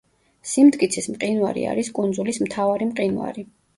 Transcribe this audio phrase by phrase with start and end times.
[0.51, 3.45] სიმტკიცის მყინვარი არის კუნძულის მთავარი მყინვარი.